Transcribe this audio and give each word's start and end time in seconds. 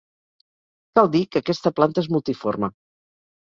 Cal 0.95 1.11
dir 1.17 1.21
que 1.31 1.43
aquesta 1.43 1.75
planta 1.83 2.05
és 2.07 2.11
multiforme. 2.19 2.75